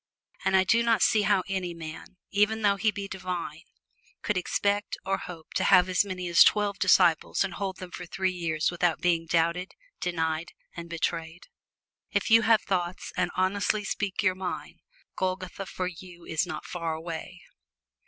And 0.43 0.55
I 0.57 0.63
do 0.63 0.81
not 0.81 1.03
see 1.03 1.21
how 1.21 1.43
any 1.47 1.75
man, 1.75 2.17
even 2.31 2.63
though 2.63 2.77
he 2.77 2.89
be 2.89 3.07
divine, 3.07 3.65
could 4.23 4.35
expect 4.35 4.97
or 5.05 5.19
hope 5.19 5.53
to 5.53 5.63
have 5.65 5.87
as 5.87 6.03
many 6.03 6.27
as 6.27 6.43
twelve 6.43 6.79
disciples 6.79 7.43
and 7.43 7.53
hold 7.53 7.77
them 7.77 7.91
for 7.91 8.07
three 8.07 8.31
years 8.31 8.71
without 8.71 8.99
being 8.99 9.27
doubted, 9.27 9.73
denied 9.99 10.53
and 10.75 10.89
betrayed. 10.89 11.43
If 12.09 12.31
you 12.31 12.41
have 12.41 12.63
thoughts, 12.63 13.13
and 13.15 13.29
honestly 13.35 13.83
speak 13.83 14.23
your 14.23 14.33
mind, 14.33 14.79
Golgotha 15.15 15.67
for 15.67 15.85
you 15.85 16.25
is 16.25 16.47
not 16.47 16.65
far 16.65 16.95
away. 16.95 17.43